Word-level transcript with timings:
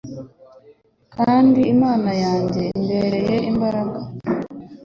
Kandi 1.15 1.61
Imana 1.73 2.11
yanjye 2.23 2.61
imbereye 2.77 3.35
imbaraga.» 3.51 3.99